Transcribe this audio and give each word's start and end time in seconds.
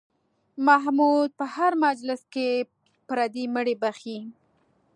محمود 0.67 1.29
په 1.39 1.45
هر 1.55 1.71
مجلس 1.85 2.21
کې 2.33 2.47
پردي 3.07 3.45
مړي 3.53 3.75
بښي. 3.81 4.19